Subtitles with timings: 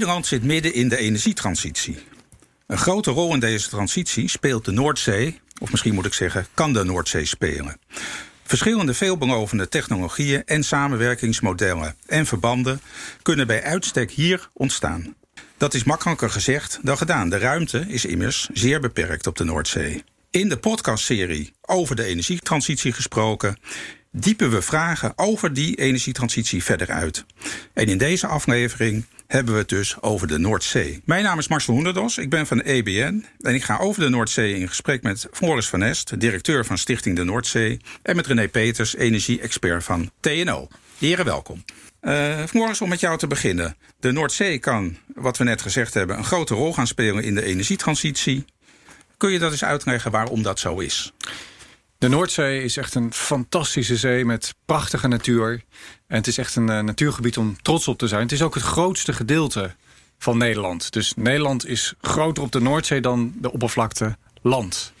[0.00, 1.98] Nederland zit midden in de energietransitie.
[2.66, 6.72] Een grote rol in deze transitie speelt de Noordzee, of misschien moet ik zeggen, kan
[6.72, 7.80] de Noordzee spelen.
[8.44, 12.80] Verschillende veelbelovende technologieën en samenwerkingsmodellen en verbanden
[13.22, 15.14] kunnen bij uitstek hier ontstaan.
[15.56, 17.30] Dat is makkelijker gezegd dan gedaan.
[17.30, 20.04] De ruimte is immers zeer beperkt op de Noordzee.
[20.30, 23.58] In de podcastserie over de energietransitie gesproken
[24.12, 27.24] diepen we vragen over die energietransitie verder uit.
[27.72, 31.02] En in deze aflevering hebben we het dus over de Noordzee.
[31.04, 33.24] Mijn naam is Marcel Hoenderdos, ik ben van de EBN...
[33.40, 36.20] en ik ga over de Noordzee in gesprek met Floris van Est...
[36.20, 37.80] directeur van Stichting de Noordzee...
[38.02, 40.68] en met René Peters, energie-expert van TNO.
[40.98, 41.64] Heren, welkom.
[42.02, 42.42] Uh,
[42.80, 43.76] om met jou te beginnen.
[44.00, 46.18] De Noordzee kan, wat we net gezegd hebben...
[46.18, 48.44] een grote rol gaan spelen in de energietransitie.
[49.16, 51.12] Kun je dat eens uitleggen waarom dat zo is?
[52.00, 55.64] De Noordzee is echt een fantastische zee met prachtige natuur.
[56.06, 58.22] En het is echt een uh, natuurgebied om trots op te zijn.
[58.22, 59.74] Het is ook het grootste gedeelte
[60.18, 60.92] van Nederland.
[60.92, 64.92] Dus Nederland is groter op de Noordzee dan de oppervlakte land.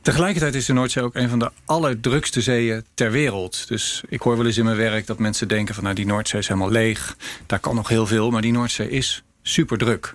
[0.00, 3.68] Tegelijkertijd is de Noordzee ook een van de allerdrukste zeeën ter wereld.
[3.68, 5.84] Dus ik hoor wel eens in mijn werk dat mensen denken van...
[5.84, 7.16] nou, die Noordzee is helemaal leeg,
[7.46, 8.30] daar kan nog heel veel...
[8.30, 10.14] maar die Noordzee is super druk.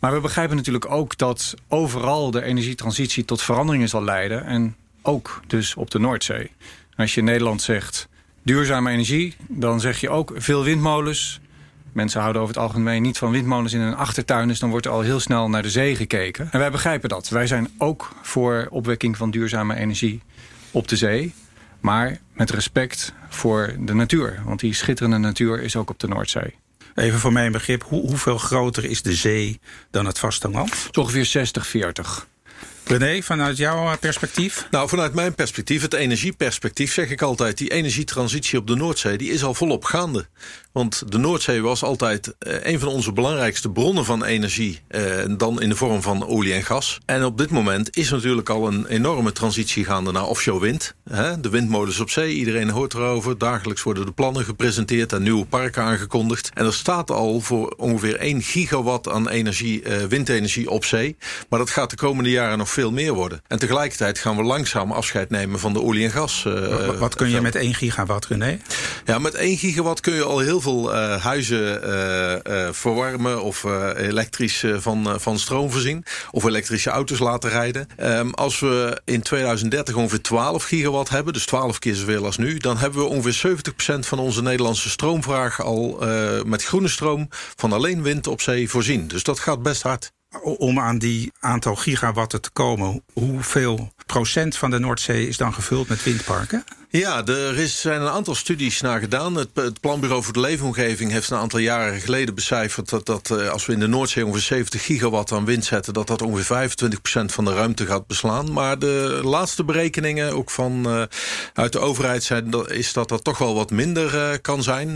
[0.00, 4.44] Maar we begrijpen natuurlijk ook dat overal de energietransitie tot veranderingen zal leiden.
[4.44, 6.50] En ook dus op de Noordzee.
[6.96, 8.08] Als je in Nederland zegt
[8.42, 11.40] duurzame energie, dan zeg je ook veel windmolens.
[11.92, 14.48] Mensen houden over het algemeen niet van windmolens in hun achtertuin...
[14.48, 16.48] dus dan wordt er al heel snel naar de zee gekeken.
[16.52, 17.28] En wij begrijpen dat.
[17.28, 20.22] Wij zijn ook voor opwekking van duurzame energie
[20.70, 21.34] op de zee.
[21.80, 24.42] Maar met respect voor de natuur.
[24.44, 26.54] Want die schitterende natuur is ook op de Noordzee.
[26.94, 30.88] Even voor mijn begrip, hoe, hoeveel groter is de zee dan het vasteland?
[30.98, 31.48] ongeveer
[32.24, 32.29] 60-40.
[32.90, 34.66] René, vanuit jouw perspectief?
[34.70, 37.58] Nou, vanuit mijn perspectief, het energieperspectief, zeg ik altijd...
[37.58, 40.26] die energietransitie op de Noordzee, die is al volop gaande.
[40.72, 44.80] Want de Noordzee was altijd eh, een van onze belangrijkste bronnen van energie.
[44.88, 45.02] Eh,
[45.36, 46.98] dan in de vorm van olie en gas.
[47.04, 50.94] En op dit moment is natuurlijk al een enorme transitie gaande naar offshore wind.
[51.10, 51.40] Hè?
[51.40, 53.38] De windmolens op zee, iedereen hoort erover.
[53.38, 56.50] Dagelijks worden de plannen gepresenteerd en nieuwe parken aangekondigd.
[56.54, 61.16] En er staat al voor ongeveer 1 gigawatt aan energie, eh, windenergie op zee.
[61.48, 63.42] Maar dat gaat de komende jaren nog veel meer worden.
[63.46, 66.42] En tegelijkertijd gaan we langzaam afscheid nemen van de olie en gas.
[66.98, 68.58] Wat kun je met 1 gigawatt, René?
[69.04, 73.64] Ja, met 1 gigawatt kun je al heel veel uh, huizen uh, verwarmen of
[73.96, 76.04] elektrisch van, van stroom voorzien.
[76.30, 77.86] Of elektrische auto's laten rijden.
[78.02, 82.58] Um, als we in 2030 ongeveer 12 gigawatt hebben, dus 12 keer zoveel als nu,
[82.58, 83.58] dan hebben we ongeveer
[83.94, 85.98] 70% van onze Nederlandse stroomvraag al
[86.46, 89.08] met groene stroom van alleen wind op zee voorzien.
[89.08, 90.12] Dus dat gaat best hard
[90.42, 95.88] om aan die aantal gigawatten te komen, hoeveel procent van de Noordzee is dan gevuld
[95.88, 96.64] met windparken?
[96.92, 99.34] Ja, er zijn een aantal studies naar gedaan.
[99.34, 102.88] Het, Planbureau voor de Leefomgeving heeft een aantal jaren geleden becijferd...
[102.88, 105.92] dat, dat uh, als we in de Noordzee ongeveer 70 gigawatt aan wind zetten...
[105.92, 108.52] dat dat ongeveer 25% van de ruimte gaat beslaan.
[108.52, 111.02] Maar de laatste berekeningen, ook van uh,
[111.54, 112.22] uit de overheid...
[112.22, 114.94] zijn dat, is dat dat toch wel wat minder uh, kan zijn.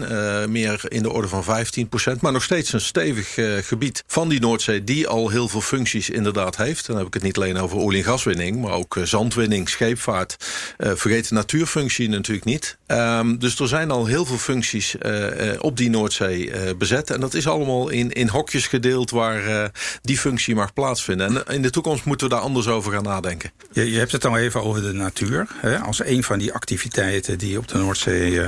[0.50, 2.20] meer in de orde van 15%.
[2.20, 4.84] Maar nog steeds een stevig gebied van die Noordzee...
[4.84, 6.86] die al heel veel functies inderdaad heeft.
[6.86, 8.60] Dan heb ik het niet alleen over olie- en gaswinning...
[8.60, 10.36] maar ook zandwinning, scheepvaart.
[10.78, 12.78] vergeet de natuurfuncties functie natuurlijk niet.
[12.86, 17.10] Um, dus er zijn al heel veel functies uh, op die Noordzee uh, bezet.
[17.10, 19.70] En dat is allemaal in, in hokjes gedeeld waar
[20.02, 21.46] die functie mag plaatsvinden.
[21.46, 23.50] En in de toekomst moeten we daar anders over gaan nadenken.
[23.72, 25.46] Je, je hebt het al even over de natuur.
[25.56, 28.40] Hè, als een van die activiteiten die op de Noordzee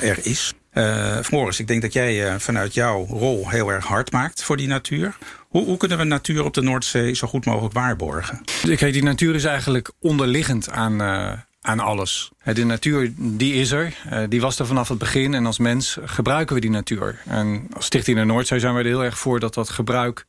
[0.00, 0.54] er is.
[0.74, 4.56] Uh, Floris, ik denk dat jij uh, vanuit jouw rol heel erg hard maakt voor
[4.56, 5.16] die natuur.
[5.48, 8.40] Hoe, hoe, kunnen we natuur op de Noordzee zo goed mogelijk waarborgen?
[8.62, 11.32] Kijk, die natuur is eigenlijk onderliggend aan, uh,
[11.64, 12.30] aan alles.
[12.52, 13.96] De natuur, die is er.
[14.10, 15.34] Eh, die was er vanaf het begin.
[15.34, 17.22] En als mens gebruiken we die natuur.
[17.26, 19.40] En als Stichting de Noordzee zijn we er heel erg voor...
[19.40, 20.26] dat dat gebruik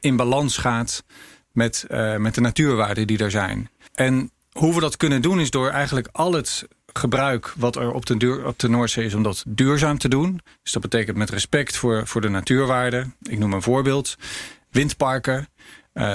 [0.00, 1.04] in balans gaat
[1.52, 3.70] met, uh, met de natuurwaarden die er zijn.
[3.94, 7.52] En hoe we dat kunnen doen is door eigenlijk al het gebruik...
[7.56, 10.40] wat er op de, duur, op de Noordzee is, om dat duurzaam te doen.
[10.62, 13.14] Dus dat betekent met respect voor, voor de natuurwaarden.
[13.22, 14.16] Ik noem een voorbeeld.
[14.70, 15.48] Windparken.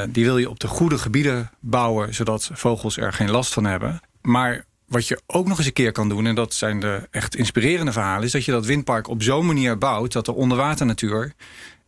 [0.10, 2.14] Die wil je op de goede gebieden bouwen...
[2.14, 4.02] zodat vogels er geen last van hebben.
[4.24, 6.26] Maar wat je ook nog eens een keer kan doen...
[6.26, 8.24] en dat zijn de echt inspirerende verhalen...
[8.24, 10.12] is dat je dat windpark op zo'n manier bouwt...
[10.12, 11.34] dat de onderwaternatuur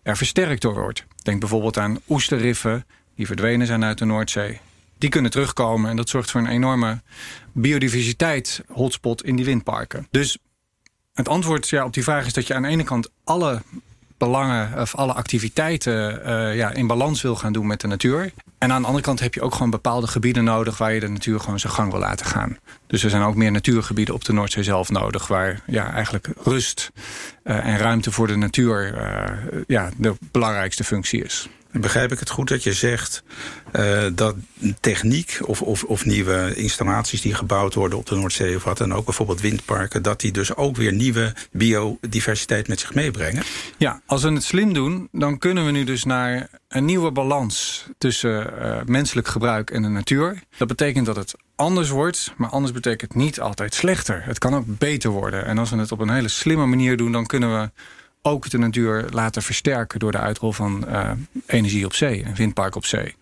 [0.04, 1.06] er versterkt door wordt.
[1.22, 2.86] Denk bijvoorbeeld aan oesterriffen...
[3.16, 4.60] die verdwenen zijn uit de Noordzee.
[4.98, 7.02] Die kunnen terugkomen en dat zorgt voor een enorme
[7.52, 10.08] biodiversiteit hotspot in die windparken.
[10.12, 10.38] Dus
[11.14, 13.62] het antwoord ja, op die vraag is dat je aan de ene kant alle
[14.18, 18.32] belangen of alle activiteiten uh, ja, in balans wil gaan doen met de natuur.
[18.58, 20.78] En aan de andere kant heb je ook gewoon bepaalde gebieden nodig...
[20.78, 22.58] waar je de natuur gewoon zijn gang wil laten gaan.
[22.88, 25.28] Dus er zijn ook meer natuurgebieden op de Noordzee zelf nodig...
[25.28, 26.92] waar ja, eigenlijk rust
[27.44, 31.50] uh, en ruimte voor de natuur uh, ja, de belangrijkste functie is.
[31.80, 33.24] Begrijp ik het goed dat je zegt
[33.74, 34.36] uh, dat
[34.80, 38.94] techniek of, of, of, nieuwe installaties die gebouwd worden op de Noordzee of wat en
[38.94, 43.44] ook bijvoorbeeld windparken, dat die dus ook weer nieuwe biodiversiteit met zich meebrengen?
[43.78, 47.86] Ja, als we het slim doen, dan kunnen we nu dus naar een nieuwe balans
[47.98, 50.44] tussen uh, menselijk gebruik en de natuur.
[50.58, 54.24] Dat betekent dat het anders wordt, maar anders betekent niet altijd slechter.
[54.24, 55.46] Het kan ook beter worden.
[55.46, 57.70] En als we het op een hele slimme manier doen, dan kunnen we
[58.26, 61.12] ook de natuur laten versterken door de uitrol van uh,
[61.46, 63.16] energie op zee, een windpark op zee.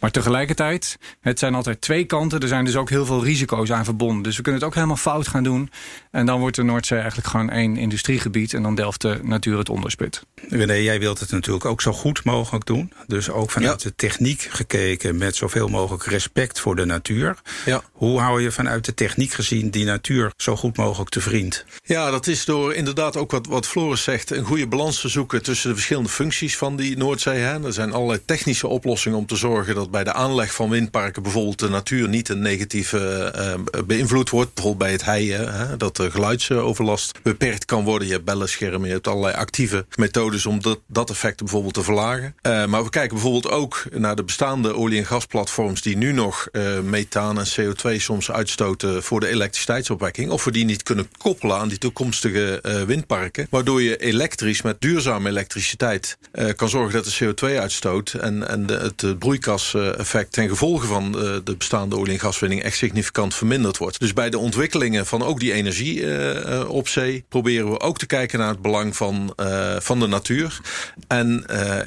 [0.00, 2.40] Maar tegelijkertijd, het zijn altijd twee kanten.
[2.40, 4.22] Er zijn dus ook heel veel risico's aan verbonden.
[4.22, 5.70] Dus we kunnen het ook helemaal fout gaan doen.
[6.10, 8.54] En dan wordt de Noordzee eigenlijk gewoon één industriegebied.
[8.54, 10.22] En dan delft de natuur het onderspit.
[10.48, 12.92] René, jij wilt het natuurlijk ook zo goed mogelijk doen.
[13.06, 17.38] Dus ook vanuit de techniek gekeken met zoveel mogelijk respect voor de natuur.
[17.64, 17.82] Ja.
[17.92, 21.64] Hoe hou je vanuit de techniek gezien die natuur zo goed mogelijk te vriend?
[21.84, 24.30] Ja, dat is door inderdaad ook wat, wat Floris zegt...
[24.30, 27.38] een goede balans te zoeken tussen de verschillende functies van die Noordzee.
[27.38, 27.64] Hè.
[27.64, 29.74] Er zijn allerlei technische oplossingen om te zorgen...
[29.74, 34.54] dat bij de aanleg van windparken bijvoorbeeld de natuur niet een negatieve uh, beïnvloed wordt.
[34.54, 38.06] Bijvoorbeeld bij het heien, hè, dat de geluidsoverlast beperkt kan worden.
[38.06, 42.34] Je hebt bellenschermen, je hebt allerlei actieve methodes om dat, dat effect bijvoorbeeld te verlagen.
[42.42, 46.48] Uh, maar we kijken bijvoorbeeld ook naar de bestaande olie- en gasplatforms die nu nog
[46.52, 50.30] uh, methaan en CO2 soms uitstoten voor de elektriciteitsopwekking.
[50.30, 53.46] Of we die niet kunnen koppelen aan die toekomstige windparken.
[53.50, 56.18] Waardoor je elektrisch met duurzame elektriciteit
[56.56, 61.36] kan zorgen dat de CO2-uitstoot en, en de, het broeikas effect ten gevolge van uh,
[61.44, 64.00] de bestaande olie- en gaswinning echt significant verminderd wordt.
[64.00, 68.06] Dus bij de ontwikkelingen van ook die energie uh, op zee proberen we ook te
[68.06, 69.34] kijken naar het belang van,
[69.78, 70.60] van de natuur.
[71.08, 71.46] En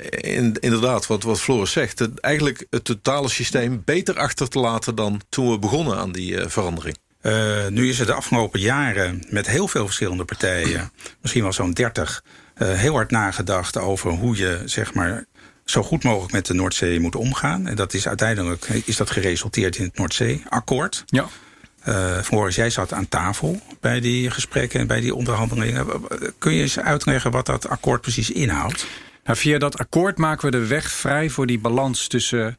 [0.10, 4.96] in, inderdaad, wat, wat Floris zegt, het, eigenlijk het totale systeem beter achter te laten
[4.96, 6.98] dan toen we begonnen aan die verandering.
[7.70, 10.92] Nu is er de afgelopen jaren met heel veel verschillende partijen,
[11.22, 12.24] misschien wel zo'n 30,
[12.58, 15.26] uh, heel hard nagedacht over hoe je zeg maar
[15.66, 17.68] zo goed mogelijk met de Noordzee moet omgaan.
[17.68, 21.04] En dat is uiteindelijk is dat geresulteerd in het Noordzeeakkoord.
[21.06, 21.28] Ja.
[21.88, 25.88] Uh, Floris, jij zat aan tafel bij die gesprekken en bij die onderhandelingen.
[26.38, 28.88] Kun je eens uitleggen wat dat akkoord precies inhoudt?
[29.24, 32.58] Nou, via dat akkoord maken we de weg vrij voor die balans tussen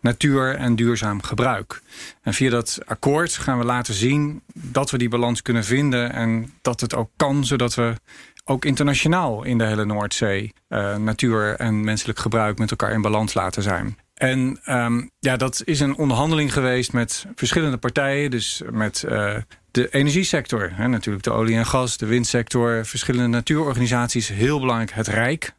[0.00, 1.82] natuur en duurzaam gebruik.
[2.22, 6.52] En via dat akkoord gaan we laten zien dat we die balans kunnen vinden en
[6.62, 7.94] dat het ook kan, zodat we
[8.44, 13.34] ook internationaal in de hele Noordzee uh, natuur en menselijk gebruik met elkaar in balans
[13.34, 13.96] laten zijn.
[14.14, 18.30] En um, ja, dat is een onderhandeling geweest met verschillende partijen.
[18.30, 19.36] Dus met uh,
[19.70, 24.28] de energiesector, hè, natuurlijk de olie en gas, de windsector, verschillende natuurorganisaties.
[24.28, 25.52] Heel belangrijk, het Rijk,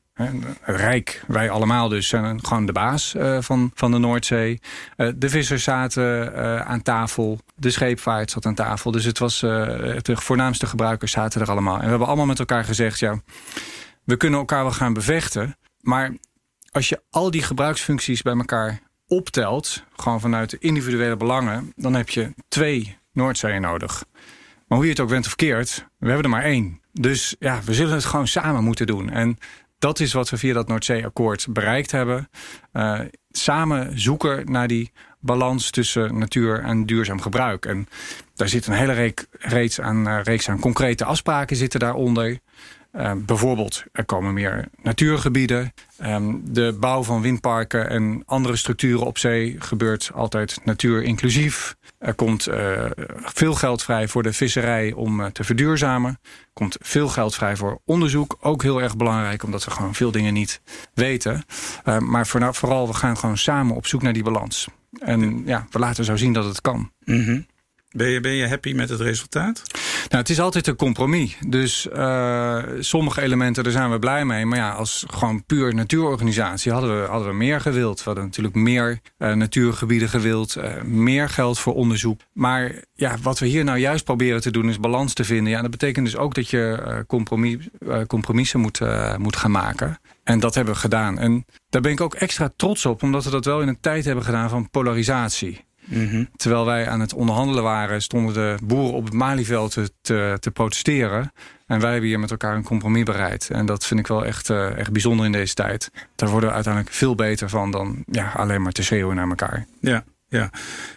[0.61, 4.61] Rijk, wij allemaal dus, zijn gewoon de baas uh, van, van de Noordzee.
[4.97, 7.39] Uh, de vissers zaten uh, aan tafel.
[7.55, 8.91] De scheepvaart zat aan tafel.
[8.91, 11.75] Dus het was, de voornaamste gebruikers zaten er allemaal.
[11.75, 13.21] En we hebben allemaal met elkaar gezegd, ja,
[14.03, 15.57] we kunnen elkaar wel gaan bevechten.
[15.79, 16.17] Maar
[16.71, 22.09] als je al die gebruiksfuncties bij elkaar optelt, gewoon vanuit de individuele belangen, dan heb
[22.09, 24.03] je twee Noordzeeën nodig.
[24.67, 26.81] Maar hoe je het ook went of keert, we hebben er maar één.
[26.91, 29.09] Dus ja, we zullen het gewoon samen moeten doen.
[29.09, 29.37] En
[29.83, 32.29] dat is wat we via dat Noordzeeakkoord bereikt hebben.
[32.73, 32.99] Uh,
[33.31, 37.65] samen zoeken naar die balans tussen natuur en duurzaam gebruik.
[37.65, 37.87] En
[38.35, 42.39] daar zit een hele reeks aan, uh, reeks aan concrete afspraken zitten daaronder.
[42.95, 45.73] Uh, bijvoorbeeld, er komen meer natuurgebieden.
[46.05, 51.75] Um, de bouw van windparken en andere structuren op zee gebeurt altijd natuurinclusief.
[51.97, 52.85] Er komt uh,
[53.15, 56.19] veel geld vrij voor de visserij om uh, te verduurzamen.
[56.23, 58.37] Er komt veel geld vrij voor onderzoek.
[58.41, 60.61] Ook heel erg belangrijk, omdat we gewoon veel dingen niet
[60.93, 61.43] weten.
[61.85, 64.67] Uh, maar voor, vooral, we gaan gewoon samen op zoek naar die balans.
[64.99, 66.91] En ja, we laten zo zien dat het kan.
[67.03, 67.45] Mm -hmm.
[67.95, 69.61] Ben je, ben je happy met het resultaat?
[70.09, 71.37] Nou, het is altijd een compromis.
[71.47, 74.45] Dus uh, sommige elementen, daar zijn we blij mee.
[74.45, 77.97] Maar ja, als gewoon puur natuurorganisatie hadden we, hadden we meer gewild.
[77.97, 80.57] We hadden natuurlijk meer uh, natuurgebieden gewild.
[80.57, 82.21] Uh, meer geld voor onderzoek.
[82.33, 85.51] Maar ja, wat we hier nou juist proberen te doen is balans te vinden.
[85.51, 87.57] Ja, dat betekent dus ook dat je compromis,
[88.07, 88.79] compromissen moet,
[89.17, 89.99] moet gaan maken.
[90.23, 91.19] En dat hebben we gedaan.
[91.19, 93.03] En daar ben ik ook extra trots op.
[93.03, 95.65] Omdat we dat wel in een tijd hebben gedaan van polarisatie.
[95.85, 96.29] Mm -hmm.
[96.35, 100.51] Terwijl wij aan het onderhandelen waren, stonden de boeren op het Malieveld te, te, te,
[100.51, 101.31] protesteren.
[101.67, 103.49] En wij hebben hier met elkaar een compromis bereid.
[103.49, 105.91] En dat vind ik wel echt, uh, echt bijzonder in deze tijd.
[106.15, 109.65] Daar worden we uiteindelijk veel beter van dan ja, alleen maar te schreeuwen naar elkaar.
[109.79, 110.03] Ja.
[110.33, 110.49] Ja,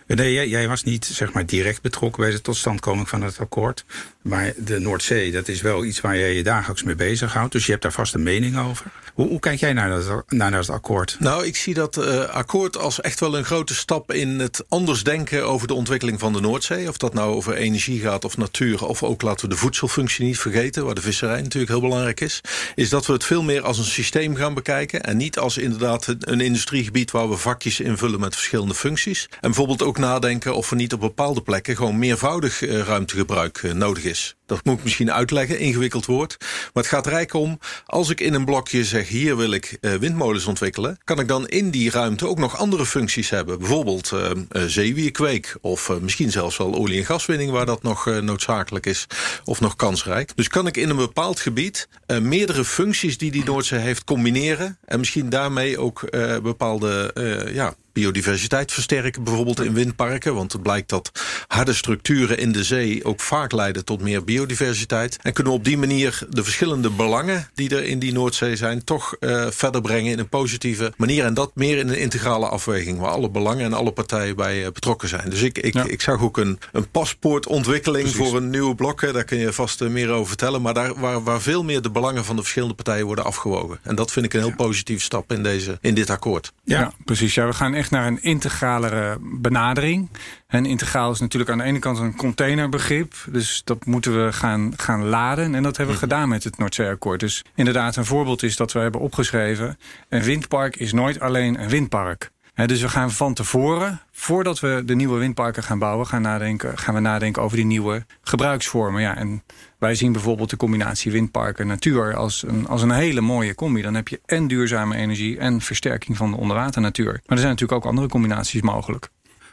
[0.06, 3.84] nee, jij, jij, was niet zeg maar, direct betrokken bij de totstandkoming van het akkoord.
[4.22, 7.52] Maar de Noordzee, dat is wel iets waar jij je dagelijks mee bezighoudt.
[7.52, 8.86] Dus je hebt daar vast een mening over.
[9.14, 11.16] Hoe, hoe kijk jij naar dat, naar dat akkoord?
[11.18, 15.04] Nou, ik zie dat uh, akkoord als echt wel een grote stap in het anders
[15.04, 16.88] denken over de ontwikkeling van de Noordzee.
[16.88, 20.38] Of dat nou over energie gaat of natuur, of ook laten we de voedselfunctie niet
[20.38, 22.40] vergeten, waar de visserij natuurlijk heel belangrijk is.
[22.74, 25.02] Is dat we het veel meer als een systeem gaan bekijken.
[25.02, 29.25] En niet als inderdaad een industriegebied waar we vakjes invullen met verschillende functies.
[29.30, 33.72] En bijvoorbeeld ook nadenken of er niet op bepaalde plekken gewoon meervoudig uh, ruimtegebruik uh,
[33.72, 34.36] nodig is.
[34.46, 36.36] Dat moet ik misschien uitleggen, ingewikkeld woord.
[36.40, 39.08] Maar het gaat rijk om, als ik in een blokje zeg...
[39.08, 40.98] hier wil ik uh, windmolens ontwikkelen...
[41.04, 43.58] kan ik dan in die ruimte ook nog andere functies hebben.
[43.58, 44.12] Bijvoorbeeld
[44.50, 47.50] zeewierkweek of misschien zelfs wel olie- en gaswinning...
[47.50, 49.06] waar dat nog noodzakelijk is
[49.44, 50.36] of nog kansrijk.
[50.36, 54.78] Dus kan ik in een bepaald gebied meerdere functies die die Noordzee heeft combineren...
[54.84, 56.10] en misschien daarmee ook
[56.42, 57.10] bepaalde
[57.52, 60.34] ja, biodiversiteit versterken, bijvoorbeeld in windparken.
[60.34, 61.12] Want het blijkt dat
[61.48, 65.18] harde structuren in de zee ook vaak leiden tot meer biodiversiteit.
[65.22, 69.16] En kunnen op die manier de verschillende belangen die er in die Noordzee zijn, toch
[69.20, 71.24] uh, verder brengen in een positieve manier.
[71.24, 74.66] En dat meer in een integrale afweging, waar alle belangen en alle partijen bij uh,
[74.72, 75.30] betrokken zijn.
[75.30, 75.84] Dus ik, ik, ja.
[75.84, 78.28] ik zag ook een, een paspoortontwikkeling Precies.
[78.28, 79.12] voor een nieuwe blokken.
[79.12, 80.62] Daar kun je vast uh, meer over vertellen.
[80.62, 83.78] Maar daar waar, waar veel meer de belangen van de verschillende partijen worden afgewogen.
[83.82, 84.54] En dat vind ik een heel ja.
[84.54, 86.52] positieve stap in, deze, in dit akkoord.
[86.64, 87.34] Ja, ja precies.
[87.34, 90.08] Ja, we gaan echt naar een integralere benadering.
[90.46, 93.14] En integraal is natuurlijk aan de ene kant een containerbegrip.
[93.30, 95.54] Dus dat moeten we gaan, gaan laden.
[95.54, 97.20] En dat hebben we gedaan met het Noordzeeakkoord.
[97.20, 99.78] Dus inderdaad, een voorbeeld is dat we hebben opgeschreven...
[100.08, 102.30] een windpark is nooit alleen een windpark.
[102.64, 106.06] Dus we gaan van tevoren, voordat we de nieuwe windparken gaan bouwen...
[106.06, 109.02] gaan, nadenken, gaan we nadenken over die nieuwe gebruiksvormen.
[109.02, 109.42] Ja, en
[109.78, 113.82] wij zien bijvoorbeeld de combinatie windparken natuur als een, als een hele mooie combi.
[113.82, 117.12] Dan heb je en duurzame energie en versterking van de onderwaternatuur.
[117.12, 119.08] Maar er zijn natuurlijk ook andere combinaties mogelijk.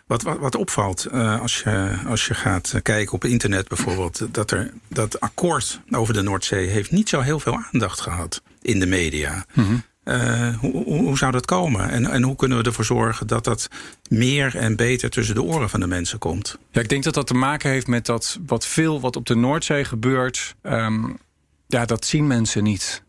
[0.08, 4.34] Wat, wat, wat opvalt uh, als, je, als je gaat kijken op internet bijvoorbeeld...
[4.34, 8.80] dat er dat akkoord over de Noordzee heeft niet zo heel veel aandacht gehad in
[8.80, 9.46] de media.
[9.54, 9.84] Mm -hmm.
[10.06, 11.90] Uh, hoe, zou dat komen?
[11.90, 13.70] En, en hoe kunnen we ervoor zorgen dat dat
[14.10, 16.58] meer en beter tussen de oren van de mensen komt?
[16.72, 19.36] Ja, ik denk dat dat te maken heeft met dat wat veel wat op de
[19.36, 21.18] Noordzee gebeurt, um,
[21.68, 23.04] ja, dat zien mensen niet.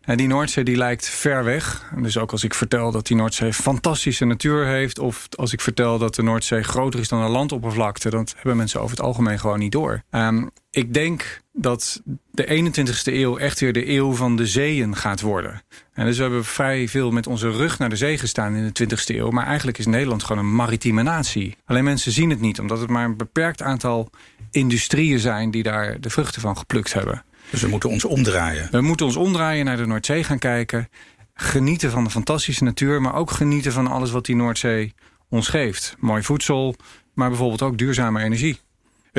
[0.00, 1.92] En die Noordzee die lijkt ver weg.
[1.96, 4.98] Dus ook als ik vertel dat die Noordzee fantastische natuur heeft...
[4.98, 8.10] of als ik vertel dat de Noordzee groter is dan een landoppervlakte...
[8.10, 10.02] dat hebben mensen over het algemeen gewoon niet door.
[10.10, 15.20] Um, ik denk dat de 21ste eeuw echt weer de eeuw van de zeeën gaat
[15.20, 15.62] worden.
[15.92, 18.84] En dus we hebben vrij veel met onze rug naar de zee gestaan in de
[18.84, 19.30] 20ste eeuw.
[19.30, 21.56] Maar eigenlijk is Nederland gewoon een maritieme natie.
[21.64, 24.10] Alleen mensen zien het niet, omdat het maar een beperkt aantal
[24.50, 25.50] industrieën zijn...
[25.50, 27.24] die daar de vruchten van geplukt hebben.
[27.50, 28.68] Dus we moeten ons omdraaien.
[28.70, 30.88] We moeten ons omdraaien, naar de Noordzee gaan kijken.
[31.34, 34.94] Genieten van de fantastische natuur, maar ook genieten van alles wat die Noordzee
[35.28, 35.96] ons geeft.
[35.98, 36.74] Mooi voedsel,
[37.14, 38.60] maar bijvoorbeeld ook duurzame energie.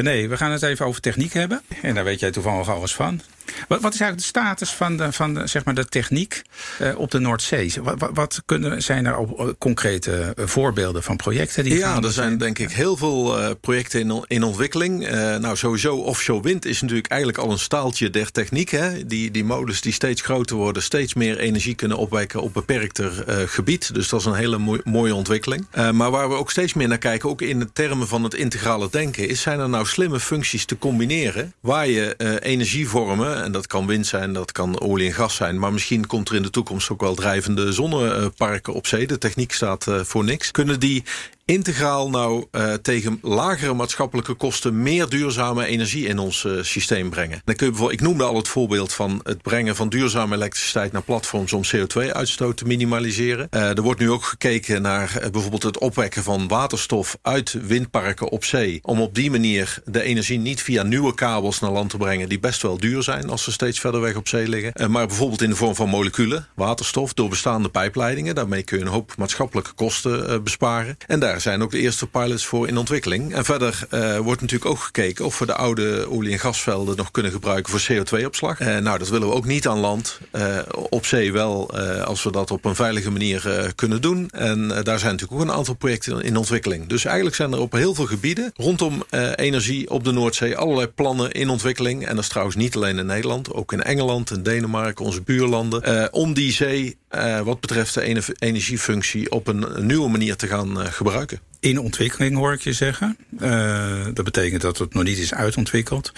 [0.03, 1.61] Nee, we gaan het even over techniek hebben.
[1.81, 3.21] En daar weet jij toevallig alles van.
[3.67, 6.41] Wat, wat is eigenlijk de status van de, van de, zeg maar de techniek
[6.81, 7.73] uh, op de Noordzee?
[7.81, 11.63] Wat, wat, kunnen, zijn er ook concrete uh, voorbeelden van projecten?
[11.63, 15.09] Die ja, er zijn denk ik heel veel uh, projecten in, in ontwikkeling.
[15.39, 18.69] nou, sowieso offshore wind is natuurlijk eigenlijk al een staaltje der techniek.
[18.69, 19.05] Hè?
[19.05, 23.93] Die, die molens die steeds groter worden, steeds meer energie kunnen opwekken op beperkter gebied.
[23.93, 25.65] Dus dat is een hele mooi, mooie ontwikkeling.
[25.91, 28.87] maar waar we ook steeds meer naar kijken, ook in de termen van het integrale
[28.91, 33.87] denken, is zijn er nou slimme functies te combineren waar je energievormen en dat kan
[33.87, 35.59] wind zijn, dat kan olie en gas zijn.
[35.59, 39.07] Maar misschien komt er in de toekomst ook wel drijvende zonneparken op zee.
[39.07, 40.51] De techniek staat uh, voor niks.
[40.51, 41.03] Kunnen die
[41.47, 47.41] integraal nou uh, tegen lagere maatschappelijke kosten meer duurzame energie in ons uh, systeem brengen.
[47.45, 50.91] Dan kun je bijvoorbeeld, ik noemde al het voorbeeld van het brengen van duurzame elektriciteit
[50.91, 53.47] naar platforms om CO2-uitstoot te minimaliseren.
[53.51, 58.43] Uh, er wordt nu ook gekeken naar bijvoorbeeld het opwekken van waterstof uit windparken op
[58.43, 58.79] zee.
[58.81, 62.39] Om op die manier de energie niet via nieuwe kabels naar land te brengen die
[62.39, 64.91] best wel duur zijn als ze steeds verder weg op zee liggen.
[64.91, 68.35] maar bijvoorbeeld in de vorm van moleculen, waterstof, door bestaande pijpleidingen.
[68.35, 70.97] Daarmee kun je een hoop maatschappelijke kosten besparen.
[71.07, 73.33] En daar zijn ook de eerste pilots voor in ontwikkeling.
[73.33, 77.11] En verder uh, wordt natuurlijk ook gekeken of we de oude olie- en gasvelden nog
[77.11, 78.59] kunnen gebruiken voor CO2-opslag.
[78.59, 80.19] Uh, nou, dat willen we ook niet aan land.
[80.35, 80.57] Uh,
[80.89, 84.29] op zee wel, als we dat op een veilige manier kunnen doen.
[84.29, 86.87] En daar zijn natuurlijk ook een aantal projecten in ontwikkeling.
[86.87, 89.03] Dus eigenlijk zijn er op heel veel gebieden rondom
[89.35, 92.05] energie op de Noordzee allerlei plannen in ontwikkeling.
[92.05, 96.13] En dat is trouwens niet alleen in Nederland, ook in Engeland en Denemarken, onze buurlanden.
[96.13, 96.97] om die zee,
[97.43, 102.61] wat betreft de energiefunctie, op een nieuwe manier te gaan gebruiken in ontwikkeling, hoor ik
[102.61, 103.17] je zeggen.
[103.39, 106.11] Uh, dat betekent dat het nog niet is uitontwikkeld.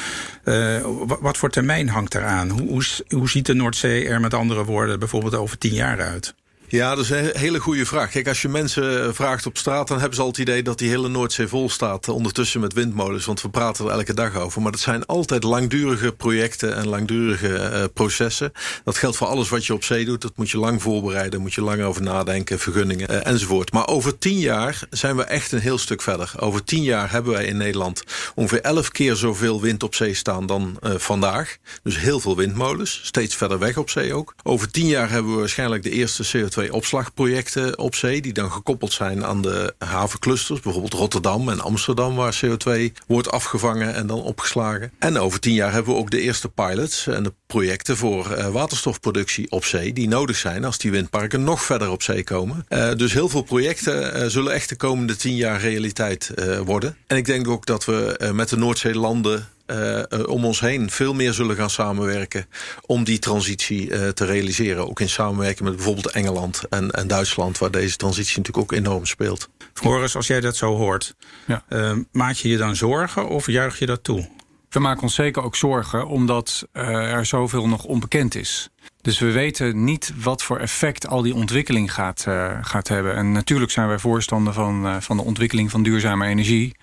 [1.19, 2.49] Wat voor termijn hangt eraan?
[2.49, 6.33] Hoe, hoe ziet de Noordzee er met andere woorden bijvoorbeeld over tien jaar uit?
[6.71, 8.11] Ja, dat is een hele goede vraag.
[8.11, 10.89] Kijk, als je mensen vraagt op straat, dan hebben ze al het idee dat die
[10.89, 12.09] hele Noordzee vol staat.
[12.09, 14.61] Ondertussen met windmolens, want we praten er elke dag over.
[14.61, 18.51] Maar dat zijn altijd langdurige projecten en langdurige uh, processen.
[18.83, 20.21] Dat geldt voor alles wat je op zee doet.
[20.21, 23.71] Dat moet je lang voorbereiden, moet je lang over nadenken, vergunningen enzovoort.
[23.71, 26.31] Maar over tien jaar zijn we echt een heel stuk verder.
[26.39, 28.03] Over tien jaar hebben wij in Nederland
[28.35, 31.57] ongeveer elf keer zoveel wind op zee staan dan vandaag.
[31.83, 34.35] Dus heel veel windmolens, steeds verder weg op zee ook.
[34.43, 36.23] Over tien jaar hebben we waarschijnlijk de eerste
[36.59, 38.21] CO2-opslagprojecten op zee...
[38.21, 40.59] die dan gekoppeld zijn aan de havenclusters.
[40.59, 42.15] Bijvoorbeeld Rotterdam en Amsterdam...
[42.15, 44.91] waar CO2 wordt afgevangen en dan opgeslagen.
[44.99, 47.07] En over tien jaar hebben we ook de eerste pilots...
[47.07, 49.93] en de projecten voor uh, waterstofproductie op zee...
[49.93, 52.65] die nodig zijn als die windparken nog verder op zee komen.
[52.69, 56.31] Uh, dus heel veel projecten uh, zullen echt de komende tien jaar realiteit
[56.65, 56.97] worden.
[57.07, 61.33] En ik denk ook dat we met de Noordzeelanden uh, om ons heen veel meer
[61.33, 62.45] zullen gaan samenwerken
[62.85, 64.89] om die transitie uh, te realiseren.
[64.89, 69.05] Ook in samenwerking met bijvoorbeeld Engeland en, en Duitsland, waar deze transitie natuurlijk ook enorm
[69.05, 69.49] speelt.
[69.73, 71.15] Floris, als jij dat zo hoort,
[71.47, 71.63] ja.
[71.69, 74.29] uh, maak je je dan zorgen of juich je dat toe?
[74.69, 78.69] We maken ons zeker ook zorgen, omdat er zoveel nog onbekend is.
[79.01, 82.25] Dus we weten niet wat voor effect al die ontwikkeling gaat,
[82.61, 83.15] gaat hebben.
[83.15, 86.75] En natuurlijk zijn wij voorstander van, van de ontwikkeling van duurzame energie.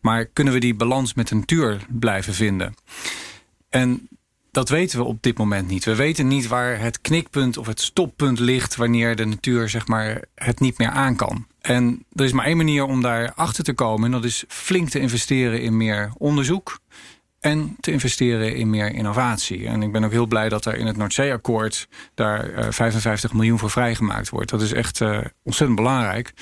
[0.00, 2.74] Maar kunnen we die balans met de natuur blijven vinden?
[3.68, 4.08] En
[4.50, 5.84] dat weten we op dit moment niet.
[5.84, 8.76] We weten niet waar het knikpunt of het stoppunt ligt...
[8.76, 11.46] wanneer de natuur zeg maar, het niet meer aan kan.
[11.60, 14.04] En er is maar één manier om daar achter te komen...
[14.04, 16.78] en dat is flink te investeren in meer onderzoek...
[17.40, 19.66] en te investeren in meer innovatie.
[19.66, 21.88] En ik ben ook heel blij dat er in het Noordzeeakkoord...
[22.14, 24.50] daar uh, 55 miljoen voor vrijgemaakt wordt.
[24.50, 26.32] Dat is echt uh, ontzettend belangrijk.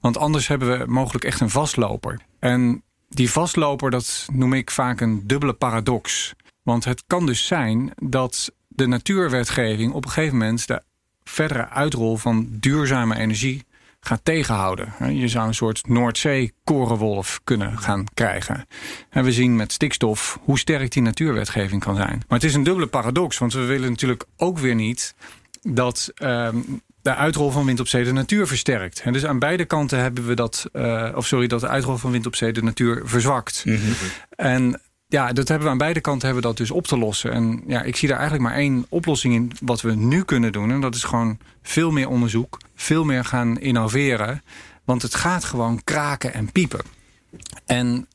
[0.00, 2.20] Want anders hebben we mogelijk echt een vastloper.
[2.38, 6.34] En die vastloper, dat noem ik vaak een dubbele paradox.
[6.62, 10.82] Want het kan dus zijn dat de natuurwetgeving op een gegeven moment de
[11.24, 13.66] verdere uitrol van duurzame energie
[14.00, 15.16] gaat tegenhouden.
[15.16, 18.66] Je zou een soort Noordzee-korenwolf kunnen gaan krijgen.
[19.10, 22.22] En we zien met stikstof hoe sterk die natuurwetgeving kan zijn.
[22.28, 25.14] Maar het is een dubbele paradox, want we willen natuurlijk ook weer niet
[25.62, 29.00] dat um, de uitrol van wind op zee de natuur versterkt.
[29.00, 32.10] En dus aan beide kanten hebben we dat, uh, of sorry, dat de uitrol van
[32.10, 33.62] wind op zee de natuur verzwakt.
[33.64, 33.92] Mm -hmm.
[34.30, 37.32] En ja, dat hebben we aan beide kanten hebben we dat dus op te lossen.
[37.32, 40.70] En ja, ik zie daar eigenlijk maar één oplossing in wat we nu kunnen doen.
[40.70, 44.42] En dat is gewoon veel meer onderzoek, veel meer gaan innoveren.
[44.84, 46.80] Want het gaat gewoon kraken en piepen.
[47.66, 48.06] En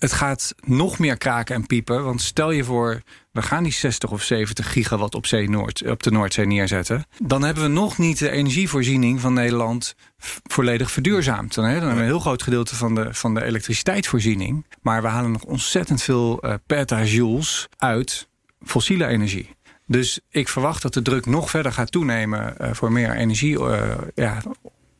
[0.00, 2.04] het gaat nog meer kraken en piepen.
[2.04, 6.02] Want stel je voor, we gaan die 60 of 70 gigawatt op, zee Noord, op
[6.02, 7.04] de Noordzee neerzetten.
[7.22, 9.94] Dan hebben we nog niet de energievoorziening van Nederland
[10.42, 11.54] volledig verduurzaamd.
[11.54, 14.66] Dan, hebben we een heel groot gedeelte van de, van de elektriciteitsvoorziening.
[14.82, 18.28] Maar we halen nog ontzettend veel uh, petajoules uit
[18.62, 19.50] fossiele energie.
[19.86, 23.90] Dus ik verwacht dat de druk nog verder gaat toenemen uh, voor meer energie uh,
[24.14, 24.42] ja,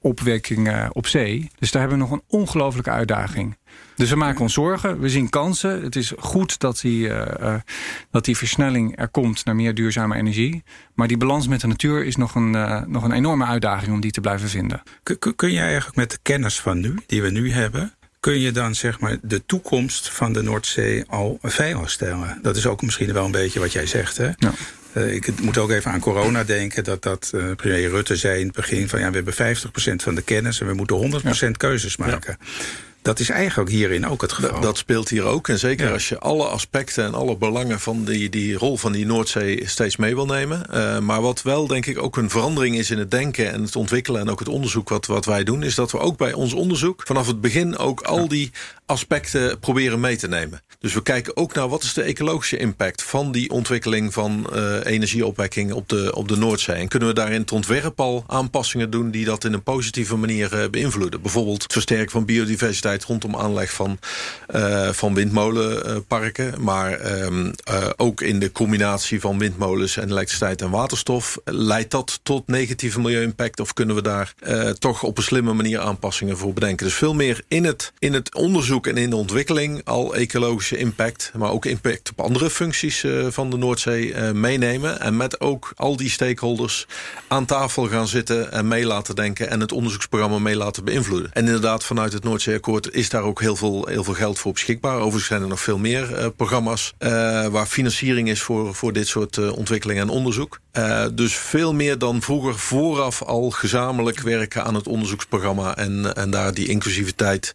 [0.01, 1.51] opwekking op zee.
[1.59, 3.57] Dus daar hebben we nog een ongelofelijke uitdaging.
[4.01, 5.83] Dus we maken ons zorgen, we zien kansen.
[5.83, 7.55] Het is goed dat die, uh,
[8.11, 10.63] dat die versnelling er komt naar meer duurzame energie.
[10.95, 14.01] Maar die balans met de natuur is nog een, uh, nog een enorme uitdaging om
[14.01, 14.83] die te blijven vinden.
[15.03, 17.95] Kun, kun jij eigenlijk met de kennis van nu, die we nu hebben...
[18.21, 22.39] kun je dan zeg maar de toekomst van de Noordzee al veilig stellen?
[22.43, 24.31] Dat is ook misschien wel een beetje wat jij zegt, hè?
[24.37, 24.53] Ja.
[24.95, 26.85] Uh, ik moet ook even aan corona denken.
[26.85, 29.01] Dat, dat uh, premier Rutte zei in het begin van...
[29.01, 31.51] ja, we hebben 50% van de kennis en we moeten 100% ja.
[31.51, 32.37] keuzes maken.
[32.39, 32.47] Ja.
[33.03, 34.53] Dat is eigenlijk hierin ook het geval.
[34.53, 35.49] Dat, dat speelt hier ook.
[35.49, 35.93] En zeker ja.
[35.93, 39.97] als je alle aspecten en alle belangen van die, die rol van die Noordzee steeds
[39.97, 40.67] mee wil nemen.
[40.75, 43.77] Uh, maar wat wel denk ik ook een verandering is in het denken en het
[43.77, 46.53] ontwikkelen en ook het onderzoek wat, wat wij doen, is dat we ook bij ons
[46.53, 48.51] onderzoek vanaf het begin ook al die
[48.91, 50.63] aspecten proberen mee te nemen.
[50.79, 54.85] Dus we kijken ook naar wat is de ecologische impact van die ontwikkeling van uh,
[54.85, 56.77] energieopwekking op de, op de Noordzee.
[56.77, 60.53] En kunnen we daarin het ontwerp al aanpassingen doen die dat in een positieve manier
[60.53, 61.23] uh, beïnvloeden.
[61.23, 63.99] Bijvoorbeeld het versterken van biodiversiteit rondom aanleg van,
[64.55, 66.63] uh, van windmolenparken.
[66.63, 67.53] Maar um,
[67.97, 71.39] ook in de combinatie van windmolens en elektriciteit en waterstof.
[71.45, 74.35] Leidt dat tot negatieve milieu-impact of kunnen we daar
[74.79, 76.87] toch op een slimme manier aanpassingen voor bedenken?
[76.87, 81.33] Dus veel meer in het, in het onderzoek en in de ontwikkeling al ecologische impact,
[81.37, 85.01] maar ook impact op andere functies uh, van de Noordzee uh, meenemen.
[85.01, 86.87] En met ook al die stakeholders
[87.29, 91.31] aan tafel gaan zitten en mee laten denken en het onderzoeksprogramma mee laten beïnvloeden.
[91.33, 94.97] En inderdaad, vanuit het Noordzeeakkoord is daar ook heel veel, heel veel geld voor beschikbaar.
[94.97, 96.95] Overigens zijn er nog veel meer uh, programma's
[97.51, 100.61] waar financiering is voor, voor dit soort ontwikkeling en onderzoek.
[101.13, 106.55] dus veel meer dan vroeger vooraf al gezamenlijk werken aan het onderzoeksprogramma en, en daar
[106.55, 107.55] die inclusiviteit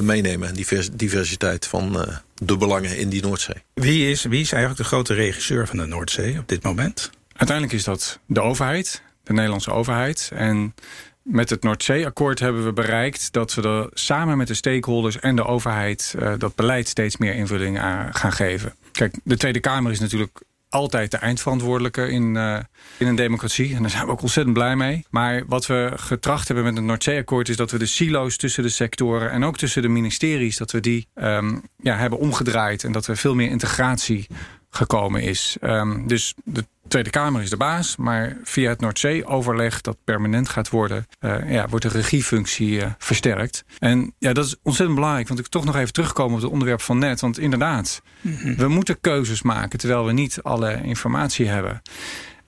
[0.00, 3.62] meenemen en divers, diversiteit van de belangen in die Noordzee.
[3.74, 7.10] Wie is, wie is eigenlijk de grote regisseur van de Noordzee op dit moment?
[7.32, 9.02] Uiteindelijk is dat de overheid.
[9.22, 10.30] de Nederlandse overheid.
[10.34, 10.74] En
[11.22, 15.44] met het Noordzeeakkoord hebben we bereikt dat we er samen met de stakeholders en de
[15.44, 18.74] overheid uh, dat beleid steeds meer invulling aan gaan geven.
[18.92, 22.58] Kijk, de Tweede Kamer is natuurlijk altijd de eindverantwoordelijke in, uh,
[22.98, 23.74] in een democratie.
[23.74, 25.04] En daar zijn we ook ontzettend blij mee.
[25.10, 27.48] Maar wat we getracht hebben met het Noordzeeakkoord...
[27.48, 30.56] is dat we de silo's tussen de sectoren en ook tussen de ministeries...
[30.56, 34.26] dat we die um, ja, hebben omgedraaid en dat er veel meer integratie
[34.70, 35.56] gekomen is.
[35.62, 40.68] Um, dus de Tweede Kamer is de baas, maar via het Noordzee-overleg dat permanent gaat
[40.68, 43.64] worden, uh, ja, wordt de regiefunctie uh, versterkt.
[43.78, 46.80] En ja, dat is ontzettend belangrijk, want ik toch nog even terugkomen op het onderwerp
[46.80, 47.20] van net.
[47.20, 48.56] Want inderdaad, mm -hmm.
[48.56, 51.82] we moeten keuzes maken terwijl we niet alle informatie hebben.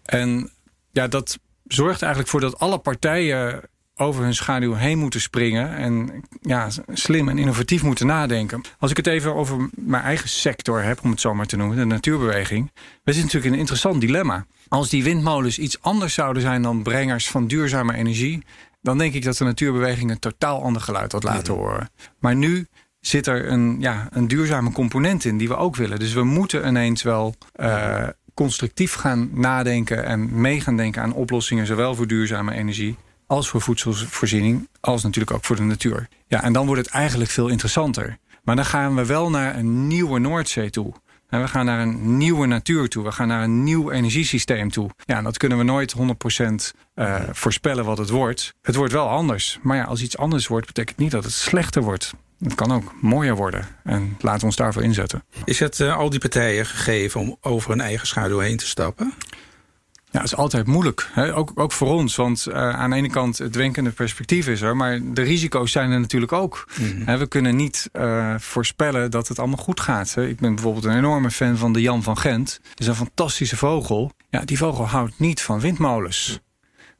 [0.05, 0.51] En
[0.93, 3.61] ja, dat zorgt eigenlijk voor dat alle partijen
[4.01, 8.63] over hun schaduw heen moeten springen en ja, slim en innovatief moeten nadenken.
[8.79, 11.77] Als ik het even over mijn eigen sector heb, om het zo maar te noemen,
[11.77, 12.71] de natuurbeweging.
[12.75, 14.47] We zitten natuurlijk in een interessant dilemma.
[14.69, 18.43] Als die windmolens iets anders zouden zijn dan brengers van duurzame energie,
[18.83, 21.91] dan denk ik dat de natuurbeweging een totaal ander geluid had laten horen.
[22.19, 22.67] Maar nu
[23.01, 25.99] zit er een, ja, een duurzame component in die we ook willen.
[25.99, 31.67] Dus we moeten ineens wel uh, constructief gaan nadenken en mee gaan denken aan oplossingen,
[31.67, 32.97] zowel voor duurzame energie
[33.31, 36.09] als voor voedselvoorziening, als natuurlijk ook voor de natuur.
[36.27, 38.19] Ja, en dan wordt het eigenlijk veel interessanter.
[38.43, 40.93] Maar dan gaan we wel naar een nieuwe Noordzee toe.
[41.29, 43.05] En we gaan naar een nieuwe natuur toe.
[43.05, 44.91] We gaan naar een nieuw energiesysteem toe.
[45.05, 45.99] Ja, en dat kunnen we nooit 100%
[46.95, 48.55] uh, voorspellen wat het wordt.
[48.63, 49.59] Het wordt wel anders.
[49.63, 52.15] Maar ja, als iets anders wordt, betekent niet dat het slechter wordt.
[52.39, 53.67] Het kan ook mooier worden.
[53.85, 55.25] En laten we ons daarvoor inzetten.
[55.45, 59.15] Is het uh, al die partijen gegeven om over hun eigen schaduw heen te stappen?
[60.11, 61.09] Ja, het is altijd moeilijk.
[61.13, 61.35] Hè?
[61.37, 62.17] Ook, ook voor ons.
[62.17, 64.77] Want uh, aan de ene kant het wenkende perspectief is er.
[64.77, 66.69] Maar de risico's zijn er natuurlijk ook.
[66.81, 67.19] Mm -hmm.
[67.19, 70.15] We kunnen niet uh, voorspellen dat het allemaal goed gaat.
[70.15, 70.27] Hè?
[70.27, 72.61] Ik ben bijvoorbeeld een enorme fan van de Jan van Gent.
[72.63, 74.13] Dat is een fantastische vogel.
[74.31, 76.41] Ja, die vogel houdt niet van windmolens.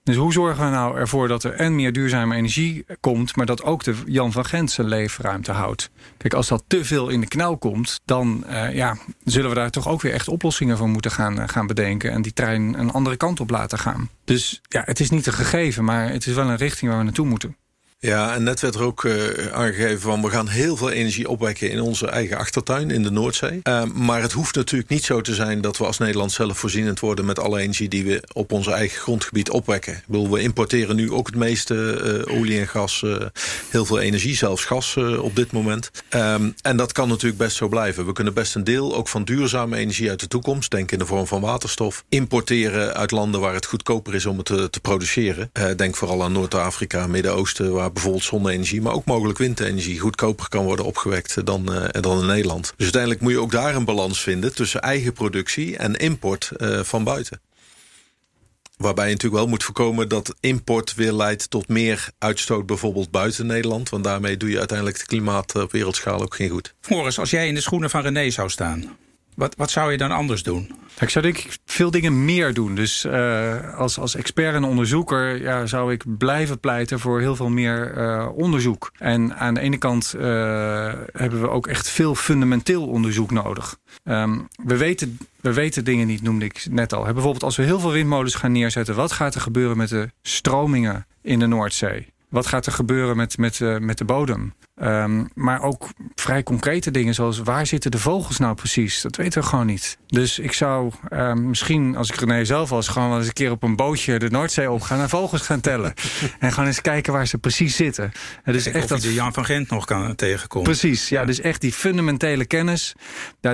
[0.03, 3.37] Dus hoe zorgen we nou ervoor dat er en meer duurzame energie komt...
[3.37, 5.91] maar dat ook de Jan van Gent zijn leefruimte houdt?
[6.17, 8.01] Kijk, als dat te veel in de knel komt...
[8.05, 11.49] dan uh, ja, zullen we daar toch ook weer echt oplossingen voor moeten gaan, uh,
[11.49, 12.13] gaan bedenken...
[12.13, 14.09] en die trein een andere kant op laten gaan.
[14.25, 17.05] Dus ja, het is niet een gegeven, maar het is wel een richting waar we
[17.05, 17.57] naartoe moeten.
[18.03, 21.71] Ja, en net werd er ook uh, aangegeven van we gaan heel veel energie opwekken
[21.71, 23.61] in onze eigen achtertuin in de Noordzee.
[23.63, 27.25] Uh, maar het hoeft natuurlijk niet zo te zijn dat we als Nederland zelfvoorzienend worden
[27.25, 29.93] met alle energie die we op ons eigen grondgebied opwekken.
[29.93, 33.05] Ik bedoel, we importeren nu ook het meeste uh, olie en gas,
[33.71, 35.91] heel veel energie, zelfs gas op dit moment.
[36.11, 38.07] Um, en dat kan natuurlijk best zo blijven.
[38.07, 41.07] We kunnen best een deel ook van duurzame energie uit de toekomst, denk in de
[41.07, 45.51] vorm van waterstof, importeren uit landen waar het goedkoper is om het te, te produceren.
[45.77, 50.85] denk vooral aan Noord-Afrika, Midden-Oosten, waar bijvoorbeeld zonne-energie, maar ook mogelijk windenergie goedkoper kan worden
[50.85, 52.63] opgewekt dan, uh, dan in Nederland.
[52.63, 56.81] Dus uiteindelijk moet je ook daar een balans vinden tussen eigen productie en import uh,
[56.81, 57.41] van buiten.
[58.77, 63.47] Waarbij je natuurlijk wel moet voorkomen dat import weer leidt tot meer uitstoot bijvoorbeeld buiten
[63.47, 63.89] Nederland.
[63.89, 66.75] Want daarmee doe je uiteindelijk het klimaat op wereldschaal ook geen goed.
[66.81, 68.97] Floris, als jij in de schoenen van René zou staan,
[69.41, 70.71] wat, wat zou je dan anders doen?
[70.99, 72.75] Ik zou denk ik veel dingen meer doen.
[72.75, 77.49] Dus uh, als, als expert en onderzoeker ja, zou ik blijven pleiten voor heel veel
[77.49, 78.93] meer uh, onderzoek.
[78.99, 80.23] En aan de ene kant uh,
[81.13, 83.77] hebben we ook echt veel fundamenteel onderzoek nodig.
[84.05, 87.03] Um, we, weten, we weten dingen niet, noemde ik net al.
[87.03, 91.07] Bijvoorbeeld als we heel veel windmolens gaan neerzetten, wat gaat er gebeuren met de stromingen
[91.23, 92.07] in de Noordzee?
[92.29, 94.55] Wat gaat er gebeuren met, met, met de bodem?
[94.83, 99.01] Um, maar ook vrij concrete dingen zoals waar zitten de vogels nou precies?
[99.01, 99.99] Dat weten we gewoon niet.
[100.07, 103.51] Dus ik zou uh, misschien, als ik René zelf was, gewoon wel eens een keer
[103.51, 105.95] op een bootje de Noordzee op gaan en vogels gaan tellen.
[106.39, 108.13] en gewoon eens kijken waar ze precies zitten.
[108.45, 110.69] En dus echt dat de Jan van Gent nog kan tegenkomen.
[110.69, 111.27] Precies, ja, ja.
[111.27, 112.95] Dus echt die fundamentele kennis,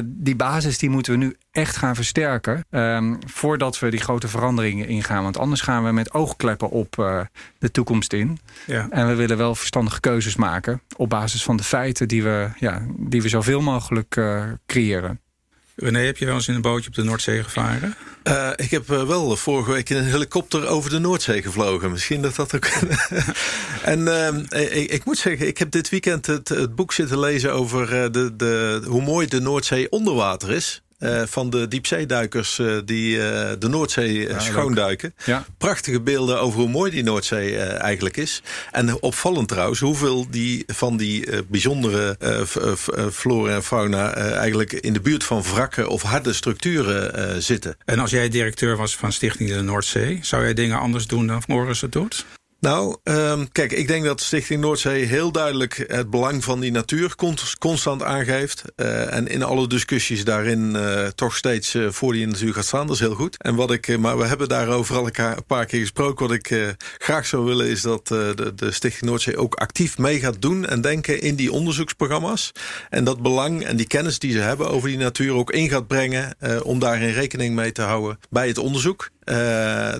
[0.05, 2.65] die basis die moeten we nu echt gaan versterken.
[2.71, 5.23] Um, voordat we die grote veranderingen ingaan.
[5.23, 7.21] Want anders gaan we met oogkleppen op uh,
[7.59, 8.39] de toekomst in.
[8.67, 8.87] Ja.
[8.91, 10.81] En we willen wel verstandige keuzes maken.
[10.97, 15.21] Op basis van de feiten die we, ja, die we zoveel mogelijk uh, creëren.
[15.77, 17.95] René, heb je wel eens in een bootje op de Noordzee gevaren?
[18.25, 21.91] Uh, ik heb uh, wel vorige week in een helikopter over de Noordzee gevlogen.
[21.91, 22.67] Misschien dat dat ook.
[23.95, 24.29] en uh,
[24.81, 28.37] ik, ik, moet zeggen, ik heb dit weekend het, het boek zitten lezen over de,
[28.37, 30.83] de, hoe mooi de Noordzee onder water is.
[30.99, 33.23] Uh, van de diepzeeduikers uh, die uh,
[33.59, 35.15] de Noordzee ja, schoonduiken.
[35.25, 35.45] Ja.
[35.59, 38.43] Prachtige beelden over hoe mooi die Noordzee eigenlijk is.
[38.73, 42.17] En opvallend trouwens hoeveel die van die bijzondere
[43.13, 47.77] flora en fauna eigenlijk in de buurt van wrakken of harde structuren zitten.
[47.85, 51.43] En als jij directeur was van Stichting de Noordzee, zou jij dingen anders doen dan
[51.47, 52.27] Morris het doet?
[52.67, 57.15] Nou, um, kijk, ik denk dat Stichting Noordzee heel duidelijk het belang van die natuur
[57.59, 58.63] constant aangeeft.
[58.77, 62.87] Uh, en in alle discussies daarin uh, toch steeds uh, voor die natuur gaat staan.
[62.87, 63.43] Dat is heel goed.
[63.43, 66.27] En wat ik, maar we hebben daarover al een paar keer gesproken.
[66.29, 70.43] Wat ik graag zou willen is dat de, de Stichting Noordzee ook actief mee gaat
[70.43, 72.53] doen en denken in die onderzoeksprogramma's.
[72.91, 75.87] En dat belang en die kennis die ze hebben over die natuur ook in gaat
[75.87, 79.11] brengen om daarin rekening mee te houden bij het onderzoek.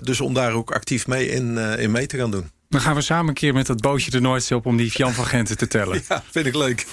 [0.03, 2.55] dus om daar ook actief mee in, in mee te gaan doen.
[2.69, 5.13] Dan gaan we samen een keer met dat bootje de Noordzee op om die Jan
[5.13, 6.01] van Genten te tellen.
[6.09, 6.85] Ja, vind ik leuk.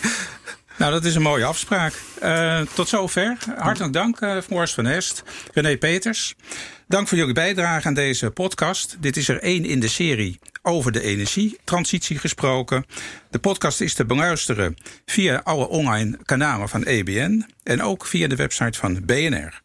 [0.79, 1.95] Nou, dat is een mooie afspraak.
[2.23, 3.37] Uh, tot zover.
[3.57, 6.35] Hartelijk dank, uh, van Hest, René Peters.
[6.89, 8.97] Dank voor jullie bijdrage aan deze podcast.
[9.01, 12.85] Dit is er één in de serie over de energietransitie gesproken.
[13.31, 18.37] De podcast is te beluisteren via alle online kanalen van EBN en ook via de
[18.37, 19.63] website van BNR.